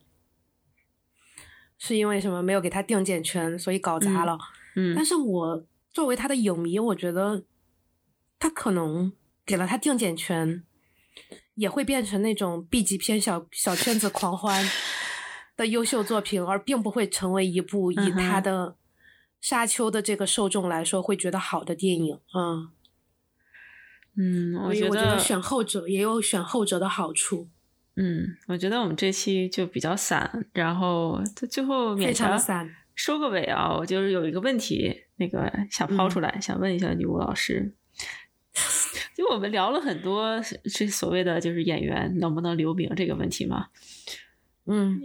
[1.78, 4.38] 是因为什么没有给他定检权，所以搞砸了。
[4.76, 7.44] 嗯但是我作为他的影迷，我觉得
[8.40, 9.12] 他可能
[9.46, 10.64] 给了他定检权，
[11.56, 14.66] 也会变成那种 B 级片小小圈子狂欢
[15.56, 18.76] 的优秀作品，而并不会成为一部以他的
[19.40, 22.20] 沙丘的这个受众来说会觉得好的电影。
[22.34, 22.72] 嗯，
[24.18, 27.48] 嗯，我觉得我觉得选后者也有选后者的好处，
[27.96, 32.76] 嗯，我觉得我们这期就比较散，然后在最后勉强散。
[32.94, 37.74] 收个尾啊，我就是有一个问题，那个想抛出来，想问一下女巫老师。
[39.22, 40.42] 就我们聊了很多
[40.74, 43.68] 这所谓的就是演员能不能留名这个问题嘛，
[44.66, 45.00] 嗯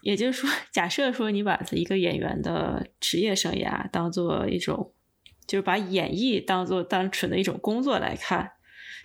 [0.00, 4.92] 也就是说，假设说你把一个演员的职业生涯当做一种，
[5.46, 8.50] 就是把演绎当做单纯的一种工作来看，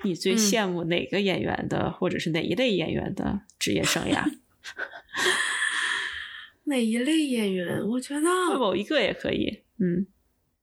[0.03, 4.25] 你最嗯羡慕哪个演员的，或者是哪一类演员的职业生涯？
[6.65, 7.87] 哪一类演员？
[7.87, 9.61] 我觉得某一个也可以。
[9.77, 10.07] 嗯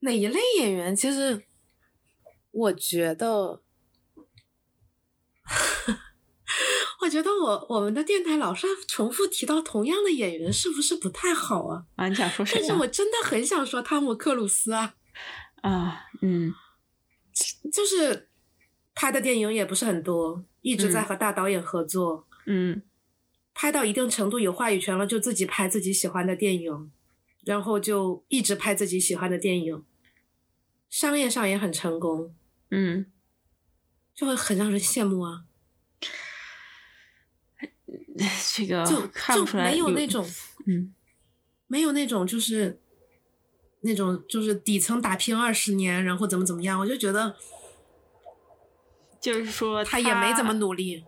[0.01, 0.97] 哪一类演员？
[0.97, 1.45] 其实
[2.51, 3.63] 我觉得，
[7.03, 11.85] 我觉得我我们的电台老是重复提到同样的演员，是不是不太好啊？
[11.97, 12.83] 啊，你想说什么但是？
[12.83, 14.95] 我真的很想说汤姆克鲁斯啊，
[15.63, 16.55] 啊，嗯。
[17.73, 18.29] 就是
[18.95, 21.05] 拍的电影也不是很多，一直在嗯。
[21.05, 22.83] 和大导演合作，嗯。
[23.53, 26.91] 拍到一定程度有话语权了，就自己拍自己喜欢的电影，
[27.45, 29.85] 然后就一直拍自己喜欢的电影，
[30.91, 32.35] 商业上也很成功，
[32.71, 33.07] 嗯，
[34.15, 35.45] 就会很让人羡慕啊。
[38.55, 40.25] 这个就就看不出来没有那种
[40.67, 40.95] 嗯
[41.67, 42.81] 没有那种就是
[43.81, 47.35] 那种就是底层打拼二十年，然后怎么怎么样，我就觉得
[49.21, 51.05] 就是说他也没怎么努力。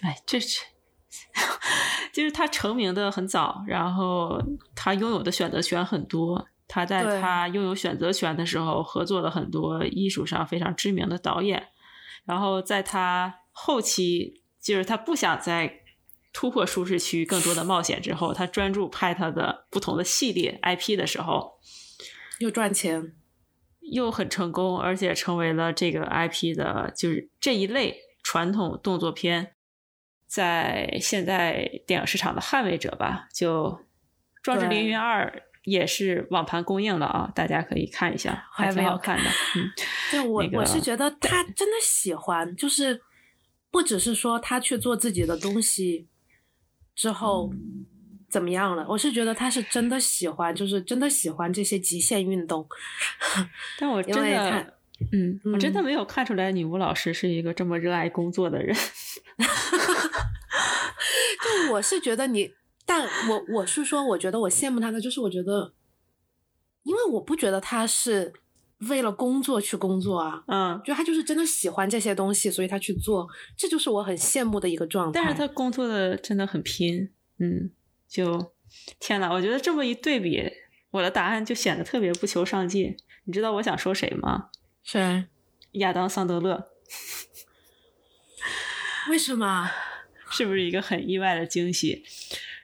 [0.00, 0.64] 哎，这是，
[2.12, 4.42] 就是他成名的很早，然后
[4.74, 6.48] 他拥有的选择权很多。
[6.68, 11.68] 他在他拥有选择权的时候，合作了很多艺术上非常知名的导演。
[12.26, 15.84] 然后在他后期，就是他不想再
[16.32, 21.58] 突破舒适区，更多的冒险之后，他专注拍他的不同的系列 IP 的时候，
[22.40, 23.14] 又赚钱，
[23.80, 29.54] 又很成功，而且成为了这个 IP 的，就是这一类传统动作片
[30.26, 33.28] 在现在电影市场的捍卫者吧。
[33.32, 33.70] 就
[34.42, 35.26] 《壮志凌云二》
[35.66, 39.24] 也是网盘供应了啊，大家可以看一下，还还没有挺好看的。
[39.56, 39.70] 嗯，
[40.10, 43.02] 对我、那个我是觉得他 真的喜欢，就是
[43.70, 46.06] 不只是说他去做自己的东西
[46.94, 47.52] 之后
[48.30, 52.66] 怎么样了，我是觉得他是真的喜欢，就是真的喜欢这些极限运动。
[53.78, 54.72] 但我真的看。
[55.12, 58.74] 嗯，我真的嗯没有看出来女巫老师是一个这么热爱工作的人。
[61.66, 62.50] 就我是觉得你，
[62.86, 65.74] 但我我是说，我觉得我羡慕他的，就是我觉得，
[66.84, 68.32] 因为我不觉得他是
[68.88, 75.20] 为了工作去工作啊，嗯，就他就是真的喜欢这些东西，所以他去做，这就是我很羡慕的一个状态。
[75.20, 77.70] 但是他工作的真的很拼，嗯，
[78.08, 78.52] 就
[79.00, 80.48] 天呐，我觉得这么一对比，
[80.92, 82.96] 我的答案就显得特别不求上进。
[83.24, 84.50] 你知道我想说谁吗？
[84.84, 85.24] 谁？
[85.72, 86.68] 亚当·桑德勒。
[89.10, 89.68] 为什么？
[90.30, 92.04] 是不是一个很意外的惊喜？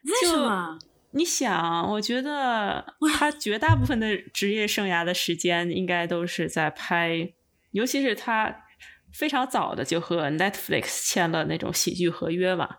[0.04, 0.78] 为什么？
[1.12, 7.32] 你想，我觉得他绝大部分的职业生涯的时间应该都是在拍，
[7.72, 8.64] 尤其是他
[9.12, 12.76] 非常早的就和 Netflix 签了那种喜剧合约嘛。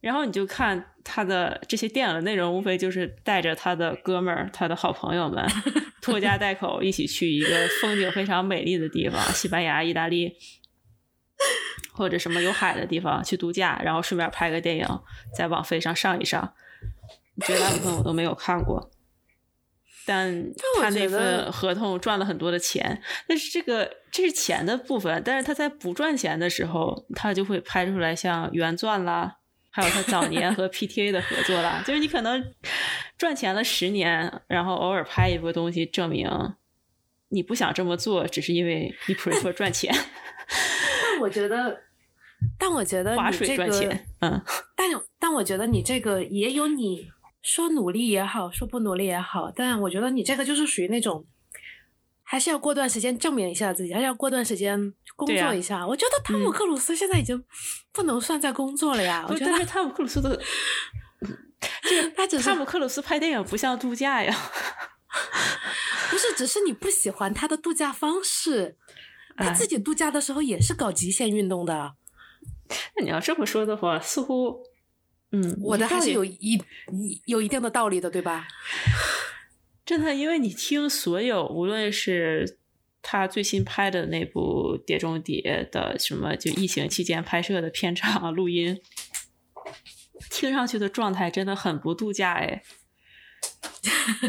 [0.00, 5.46] 然后你就看他的这些电影的内容，无非就是带着他的哥们儿、他的好朋友们，
[6.02, 10.36] 拖家带口一起去一个风景非常美丽的地方——西班牙、意大利。
[11.92, 14.86] 或者什么有海的地方去度假，然后顺便拍个电影，
[15.36, 16.52] 在网飞上上一上。
[17.42, 18.90] 绝大部分我都没有看过，
[20.06, 23.02] 但他那份合同赚了很多的钱。
[23.26, 29.38] 但是这个这是钱的部分，但是他在不赚钱的时候，他就会拍出来像原钻啦，
[29.70, 31.82] 还有他早年和 PTA 的合作啦。
[31.86, 32.52] 就是你可能
[33.16, 36.28] 赚钱了十年，然后偶尔拍一部东西，证明
[37.30, 39.92] 你不想这么做，只是因为你 prefer 赚钱。
[41.02, 41.80] 但我觉得，
[42.58, 44.40] 但我觉得划水赚钱，嗯，
[44.76, 47.10] 但但我觉得你这个也有你
[47.44, 51.26] 说努力也好，说不努力也好，但我觉得你这个就是属于那种，
[52.22, 55.86] 还是要过段时间证明一下自己，还是要过段时间工作一下。
[55.86, 57.44] 我觉得汤姆克鲁斯现在已经
[57.92, 59.26] 不能算在工作了呀。
[59.28, 60.40] 我觉得汤姆克鲁斯的，
[61.84, 64.34] 这他只是汤姆克鲁斯拍电影不像度假呀，
[66.10, 68.78] 不是，只是你不喜欢他的度假方式。
[69.36, 71.96] 他自己度假的时候也是搞极限运动的。
[72.96, 74.62] 那你要这么说的话，似乎，
[75.34, 76.62] 嗯，我的还是有一
[77.26, 78.46] 有一定的道理的，对吧？
[79.84, 82.58] 真的，因为你听所有，无论是
[83.02, 88.80] 他最新拍的那部《碟中谍》的什么，就疫情期间拍摄的片场录音，
[90.30, 92.62] 听上去的状态真的很不度假哎。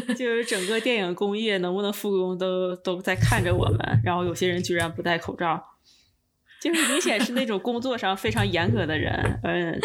[0.08, 5.62] 就是整个电影工业能不能复工都都在看着我们，然后有些人居然不戴口罩，
[6.60, 9.80] 就是明显是那种工作上非常严格的人，嗯，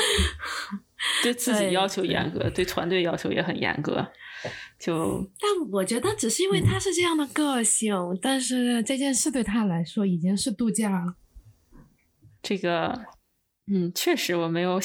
[1.23, 4.11] 对自己要求严格，对团队要求也很严格。
[4.79, 11.15] 就但我觉得只是因为他是这样的个性，但是这件事对他来说已经是度假了。
[12.41, 13.05] 这个，
[13.71, 14.79] 嗯，确实我没有。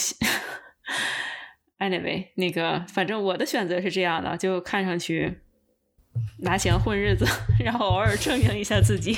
[1.79, 5.40] Anyway，那个反正我的选择是这样的，就看上去
[6.40, 7.26] 拿钱混日子，
[7.64, 9.16] 然后偶尔证明一下自己，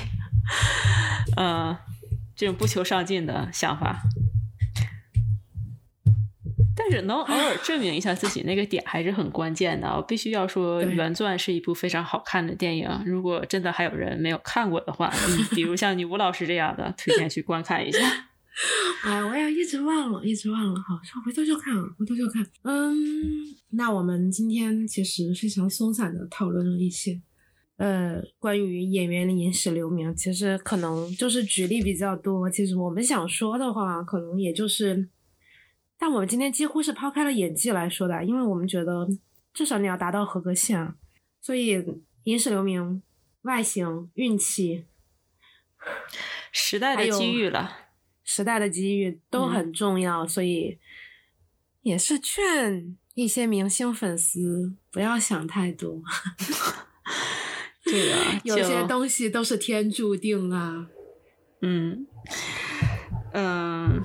[1.37, 1.77] 嗯，
[2.37, 4.03] 这种不求上进的想法。
[6.79, 9.89] 但是能偶尔证明一下自己那个点还是很关键的。
[9.89, 12.89] 我 必须要说，《原钻》是一部非常好看的电影。
[13.05, 15.13] 如果真的还有人没有看过的话，
[15.51, 17.99] 比如像女巫老师这样的， 推荐去观看一下。
[19.05, 20.81] 哎，我也一直忘了，一直忘了。
[20.81, 22.45] 好，回头就看，回头就看。
[22.63, 22.95] 嗯，
[23.71, 27.21] 那我们今天其实非常松散的讨论了一些，
[27.77, 30.13] 呃，关于演员的影史留名。
[30.17, 32.51] 其实可能就是举例比较多。
[32.51, 35.09] 其实我们想说的话，可能也就是，
[35.99, 39.09] 但我们今天几乎是抛开了演技来说的，因为我们觉得
[39.53, 40.95] 至少你要达到合格线。
[41.41, 41.85] 所以
[42.25, 43.03] 影史留名，
[43.43, 44.85] 外形、运气，
[46.53, 47.87] 时代的机遇了。
[48.25, 50.79] 时代的机遇都很重要，所以
[51.83, 56.03] 也是劝一些明星粉丝不要想太多。
[57.83, 60.91] 这个 有些东西都是天注定啊。
[61.63, 62.07] 嗯
[63.33, 64.05] 嗯，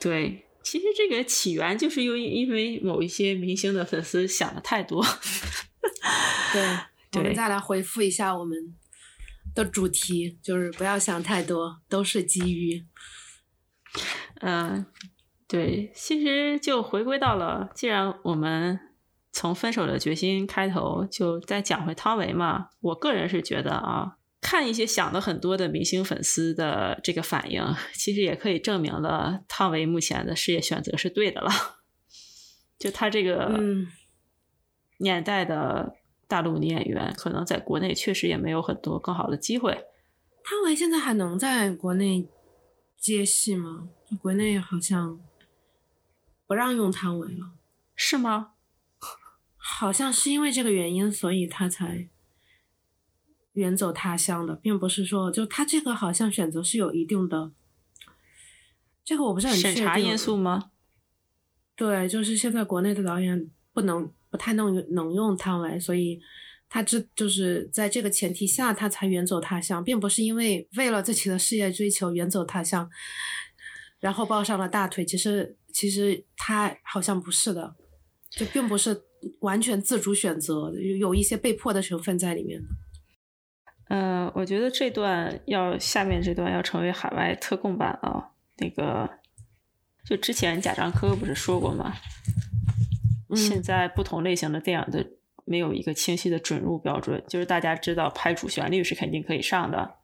[0.00, 5.04] 对，其实这个起源就是因为因为某一些明星的粉丝想的太多。
[6.52, 6.62] 对，
[7.12, 8.74] 我们再来回复一下我们
[9.54, 12.86] 的主题，就是不要想太多，都是机遇。
[14.40, 14.86] 嗯，
[15.46, 18.80] 对，其实就回归到了，既然我们
[19.32, 22.68] 从分手的决心开头，就再讲回汤唯嘛。
[22.80, 27.64] 我个人是觉得啊，看一些想的很多的明星粉丝的这个反应，
[27.94, 31.50] 其实也可以证明了汤唯目前的事业选择是对的了。
[32.78, 33.58] 就他这个
[34.98, 35.96] 年代的
[36.28, 39.72] 大陆女演员，可能在国内确实也没有很多更好的机会。
[40.44, 42.28] 汤唯现在还能在国内？
[42.96, 43.90] 接戏吗？
[44.22, 45.20] 国内好像
[46.46, 47.52] 不让用汤唯了，
[47.94, 48.52] 是吗？
[49.58, 52.08] 好像是因为这个原因，所以他才
[53.54, 57.50] 远走他乡的，并不是说就他这个好像选择是有一定的，
[59.04, 60.70] 这个我不是很审查因素吗？
[61.76, 66.20] 对，就是现在国内的导演不能不太能能用汤唯，所以
[66.68, 72.88] 他这就是在这个前提下，他才远走他乡，并不是因为为了自己的事业追求远走他乡，
[74.00, 75.04] 然后抱上了大腿。
[75.04, 77.76] 其实其实他好像不是的，
[78.30, 79.02] 就并不是
[79.40, 82.68] 完全自主选择，有有一些被迫的成分在里面的。
[83.94, 89.08] 嗯，我觉得这段要下面这段要成为海外特供版啊，那个。
[90.04, 91.94] 就之前贾樟柯不是说过吗？
[93.34, 95.06] 现在不同类型的电影的
[95.46, 99.94] 没有一个清晰的准入标准，就是大家知道拍主旋律是肯定可以上的，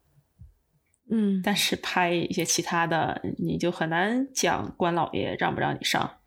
[1.10, 6.18] 嗯，但是拍一些其他的，你就很难讲关老爷让不让你上，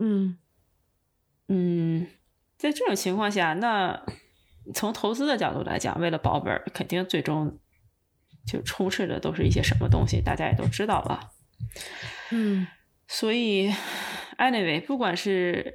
[0.00, 0.36] 嗯
[1.46, 2.08] 嗯，
[2.58, 4.04] 在这种情况下，那
[4.74, 7.58] 从投资的角度来讲，为了保本，肯定最终
[8.46, 11.32] 就充斥的都是一些什么东西，大家也都知道了。
[12.30, 12.66] 嗯，
[13.06, 13.70] 所以
[14.38, 15.74] ，anyway，不管是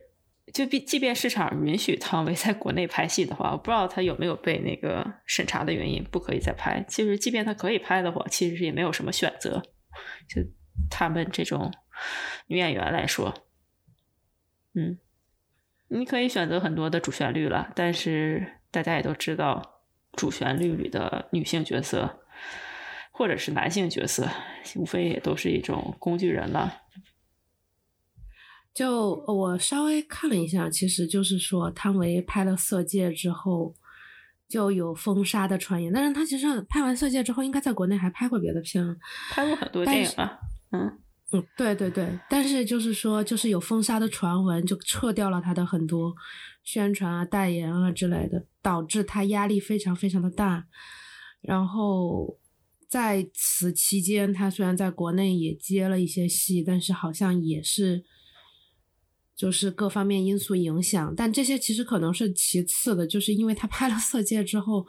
[0.54, 6.84] 就即即便市场允许汤唯在国内拍戏的话，我不知道他有没有被那个审查的原因不可以再拍。
[6.88, 9.62] 其实，即便他可以拍的话，其实也没有什么选择。
[10.28, 10.42] 就
[10.90, 11.72] 他们这种
[12.48, 13.34] 女演员来说，
[14.74, 14.98] 嗯，
[15.88, 19.82] 你可以选择很多的主旋律了，但是大家也都知道，
[20.14, 22.20] 主旋律里的女性角色。
[23.18, 24.28] 或者是男性角色，
[24.76, 26.82] 无非也都是一种工具人了。
[28.74, 33.74] 就我稍微看了一下，其实就是说汤唯拍了《色戒》之后
[34.50, 38.86] 就有封杀的传言，但是他其实拍完《色戒》之后，应该在国内还拍过别的片，
[39.32, 40.38] 拍过很多电影啊。
[40.72, 41.00] 嗯
[41.32, 46.14] 嗯，对对对，但是就是说，就是有封杀的传闻，就撤掉了他的很多
[46.66, 50.68] 宣传啊、代言啊之类的，导致他压力非常非常的大，
[51.40, 52.38] 然后。
[52.88, 58.06] 在此期间，他虽然在国内也接了一些戏，但是好像也是，
[59.36, 61.14] 就是各方面因素影响。
[61.18, 64.86] 但这些其实可能是其次的，就是因为他拍了《色戒》之后，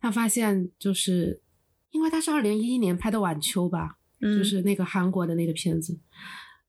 [0.00, 1.42] 他发现就是
[1.90, 6.00] 因为他是二零一一年拍的《晚秋》吧，就是那个韩国的那个片子。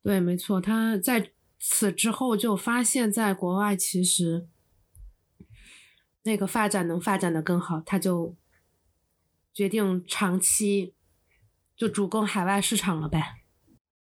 [0.04, 4.48] 对，没错，他在此之后就发现，在国外其实
[6.24, 8.36] 那个发展能发展的更好，他就。
[9.58, 10.94] 决定长期
[11.78, 13.36] 就主攻海外市场了呗？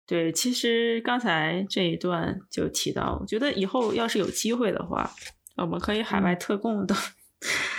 [0.04, 5.08] 对，其实刚才这一段就提到，我觉得以后要是有机会的话，
[5.56, 6.96] 我们可以海外特供的。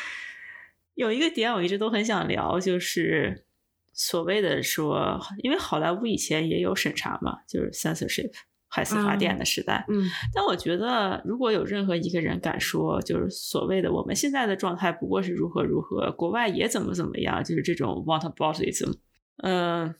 [0.95, 3.45] 有一个点我一直都很想聊，就是
[3.91, 8.31] 所谓的说，因为好莱坞以前也有审查嘛，就是 censorship。
[8.69, 18.97] 海思法典的时代，嗯，但我觉得如果有任何一个人敢说，就是所谓的我们现在的状态不过是如何如何，国外也怎么怎么样，就是这种 whataboutism，
[19.41, 19.95] 嗯，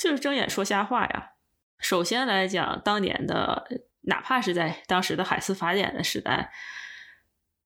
[0.00, 1.30] 就是睁眼说瞎话呀。
[1.80, 3.66] 首先来讲，当年的
[4.02, 6.52] 哪怕是在当时的海思法典的时代，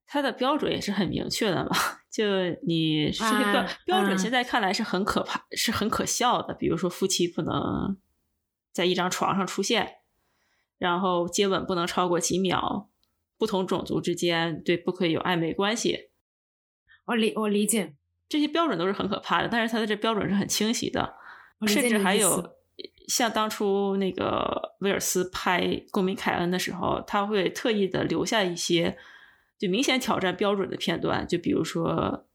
[0.07, 1.71] 它的标准也是很明确的嘛。
[2.11, 2.25] 就
[2.67, 6.55] 你这些标标准，现在看来是很可怕，是很可笑的。
[6.55, 7.99] 比如说夫妻不能。
[8.73, 9.97] 在一张床上出现，
[10.79, 12.89] 然后接吻不能超过几秒，
[13.37, 16.11] 不同种族之间对不可以有暧昧关系。
[17.05, 17.95] 我理我理解
[18.29, 21.15] 这些标准都是很可怕的，但是他的这标准是很清晰的，
[21.67, 22.55] 甚至还有
[23.09, 28.97] 像当初那个威尔斯拍《公民凯恩》的时候，他会特意的留下一些
[29.59, 32.27] 就明显挑战标准的片段，就比如说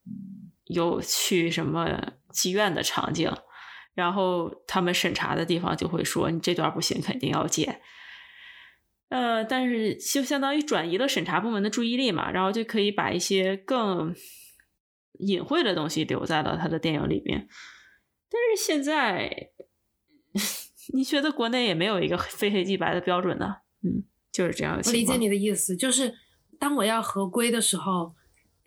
[0.66, 3.32] 有去什么妓院的场景。
[3.98, 7.82] 然后他们审查的地方就会说你这段不行，肯定要剪。
[9.10, 14.14] 呃，但是就相当于转移了审查部门的注意力嘛，然后就可以把一些更
[15.14, 17.48] 隐晦的东西留在了他的电影里面。
[18.30, 19.50] 但是现在，
[20.94, 23.56] 你觉得国内也没有一个非黑即白的标准呢？
[23.82, 24.80] 嗯，就是这样。
[24.86, 26.14] 我理解你的意思，就是
[26.60, 28.14] 当我要合规的时候，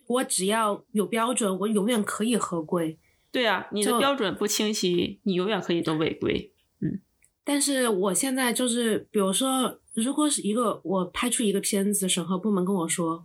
[0.08, 2.98] 我只要有标准，我永远可以合规。
[3.32, 6.52] 对啊，你的标准不清晰，你永远可以都违规。
[6.80, 7.00] 嗯，
[7.44, 13.24] 但是我现在就是，比如说，如果是一个我拍出一个片子，审核部门跟我说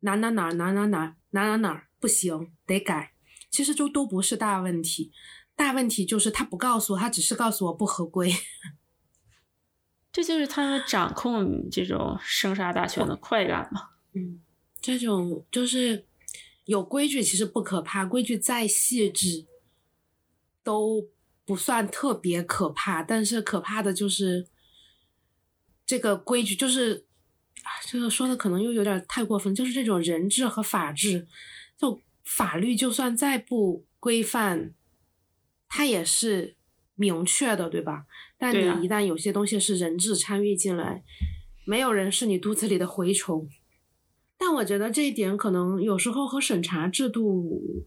[0.00, 3.12] 哪哪哪哪哪哪哪哪哪不行，得改，
[3.50, 5.10] 其实就都不是大问题。
[5.54, 8.30] 大问题就是他不告诉我，他只是告诉我不合规。
[10.12, 13.80] 这就是他们掌控这种生杀大权的快感嘛？
[14.12, 14.42] 嗯，
[14.80, 16.04] 这种就是。
[16.66, 19.46] 有规矩其实不可怕，规矩再细致
[20.62, 21.08] 都
[21.44, 23.02] 不算特别可怕。
[23.02, 24.48] 但是可怕的就是
[25.86, 27.06] 这个规矩，就是
[27.86, 29.54] 这个说的可能又有点太过分。
[29.54, 31.26] 就是这种人治和法治，
[31.78, 34.74] 就法律就算再不规范，
[35.68, 36.56] 它也是
[36.96, 38.06] 明确的，对吧？
[38.36, 41.04] 但你一旦有些东西是人质参与进来，
[41.64, 43.48] 没有人是你肚子里的蛔虫。
[44.38, 47.86] 但我觉得这一点可能有时候和审查制度，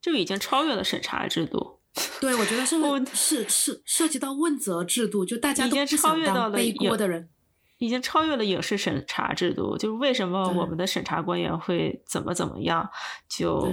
[0.00, 1.80] 就已经超越了审查制度，
[2.20, 7.28] 对我觉得是我是是涉及到问责制度，就大家已经都不想超越到当背了影锅的人。
[7.78, 9.76] 已经超越了影视审查制度。
[9.76, 12.88] 就是为什么我们的审查官员会怎么怎么样？
[13.28, 13.68] 就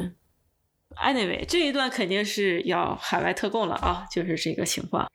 [0.97, 5.10] anyway 这一段肯定是要海外特供了啊，就是这个情况。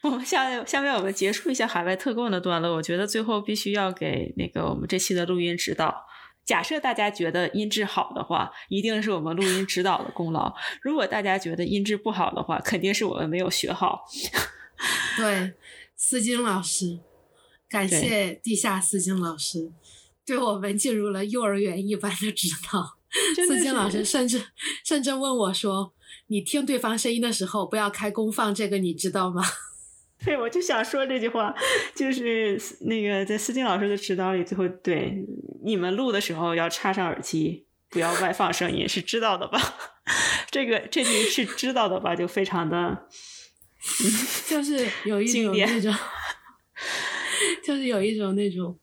[0.02, 6.06] 我们下下面我们结束一下海外特供的段落，我觉得最后必须要给那个我们这期的录音指导。
[6.42, 14.04] 假设大家觉得音质好的话，一定是我们录音指导的功劳；如果大家觉得音质不好的话，肯定是我们没有学好。
[15.16, 15.52] 对，
[15.94, 17.00] 思金老师，
[17.68, 19.70] 感谢地下思金老师，
[20.24, 22.96] 对我们进入了幼儿园一般的指导。
[23.46, 24.42] 思金老师甚至
[24.84, 25.92] 甚至问我说
[26.28, 29.44] ：“你听对方声音的时候，不要开功放这个，你知道吗
[30.24, 31.54] 对，我就想说这句话，
[31.94, 35.24] 就是那个在思静老师的指导里，最后对
[35.64, 39.58] 你们录的时候要插上耳机，不要外放声音，是知道的吧？
[40.50, 42.14] 这个这句是知道的吧？
[42.14, 43.08] 就非常的？
[44.46, 45.94] ”就是有一种那种，
[47.64, 48.78] 就是有一种那种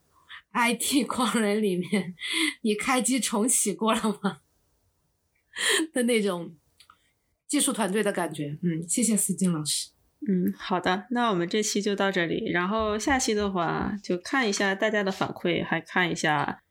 [0.54, 2.16] IT 狂人里面，
[2.62, 4.40] 你开机重启过了吗？
[5.94, 6.56] 的那种
[7.48, 8.58] 技术团队的感觉。
[8.64, 9.90] 嗯，谢谢思静老师。
[10.26, 16.64] 嗯，好的，那我们这期就到这里，然后下期的话就看一下大家的反馈，还看一下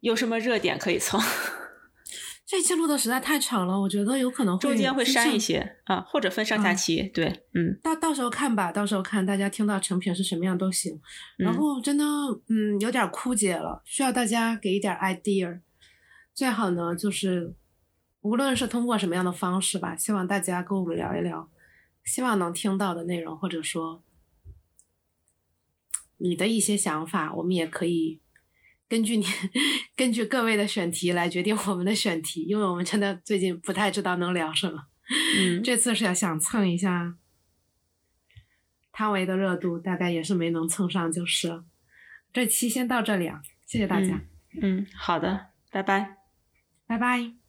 [0.00, 1.18] 有什么热点可以蹭，
[2.44, 11.00] 这期录的实在太长了，我觉得有可能会中间会删一些啊，或者分上下嗯期，对，嗯到到时候看吧，到时候看大家听到成品是什么样都行。
[11.38, 12.04] 然嗯后真的，
[12.48, 15.60] 嗯，有点枯竭了，需要大家给一点 idea。
[16.34, 17.54] 最好呢，就是
[18.20, 21.48] 无论是通过什么样的方式吧，希望大家跟我们聊一聊，
[22.04, 24.02] 希望能听到的内容，或者说
[26.18, 28.20] 你的一些想法，我们也可以
[28.88, 29.24] 根据你
[29.96, 34.86] 根据各位的选题来决定我们的选题，因为我们真的最近不太知道能聊什么。
[35.36, 37.16] 嗯，这次是要想蹭一下
[38.92, 41.64] 汤唯的热度，大概也是没能蹭上就是了。
[42.32, 44.20] 这期先到这里啊，谢谢大家，
[44.60, 46.16] 嗯，好的，拜拜。
[46.86, 47.41] 拜拜。